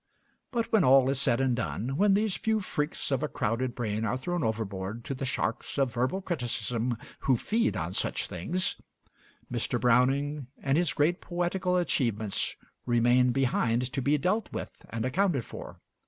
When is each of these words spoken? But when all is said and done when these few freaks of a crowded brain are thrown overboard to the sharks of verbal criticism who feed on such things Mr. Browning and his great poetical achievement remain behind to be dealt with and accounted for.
But 0.49 0.73
when 0.73 0.83
all 0.83 1.11
is 1.11 1.21
said 1.21 1.39
and 1.39 1.55
done 1.55 1.95
when 1.95 2.15
these 2.15 2.35
few 2.35 2.59
freaks 2.59 3.11
of 3.11 3.21
a 3.21 3.27
crowded 3.27 3.75
brain 3.75 4.03
are 4.03 4.17
thrown 4.17 4.43
overboard 4.43 5.05
to 5.05 5.13
the 5.13 5.25
sharks 5.25 5.77
of 5.77 5.93
verbal 5.93 6.21
criticism 6.21 6.97
who 7.19 7.37
feed 7.37 7.77
on 7.77 7.93
such 7.93 8.25
things 8.25 8.77
Mr. 9.53 9.79
Browning 9.79 10.47
and 10.57 10.75
his 10.75 10.93
great 10.93 11.21
poetical 11.21 11.77
achievement 11.77 12.55
remain 12.87 13.31
behind 13.31 13.93
to 13.93 14.01
be 14.01 14.17
dealt 14.17 14.51
with 14.51 14.71
and 14.89 15.05
accounted 15.05 15.45
for. 15.45 15.79